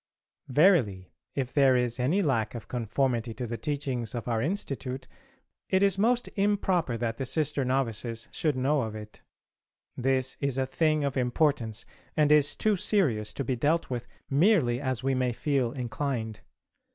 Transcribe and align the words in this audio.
Verily, 0.47 1.13
if 1.35 1.53
there 1.53 1.75
is 1.77 1.99
any 1.99 2.23
lack 2.23 2.55
of 2.55 2.67
conformity 2.67 3.35
to 3.35 3.45
the 3.45 3.55
teachings 3.55 4.15
of 4.15 4.27
our 4.27 4.41
Institute 4.41 5.07
it 5.69 5.83
is 5.83 5.99
most 5.99 6.27
improper 6.35 6.97
that 6.97 7.17
the 7.17 7.25
sister 7.27 7.63
novices 7.63 8.27
should 8.31 8.55
know 8.55 8.81
of 8.81 8.95
it. 8.95 9.21
This 9.95 10.37
is 10.39 10.57
a 10.57 10.65
thing 10.65 11.03
of 11.03 11.17
importance, 11.17 11.85
and 12.17 12.31
is 12.31 12.55
too 12.55 12.75
serious 12.77 13.31
to 13.35 13.43
be 13.43 13.55
dealt 13.55 13.91
with 13.91 14.07
merely 14.27 14.81
as 14.81 15.03
we 15.03 15.13
may 15.13 15.33
feel 15.33 15.71
inclined. 15.71 16.39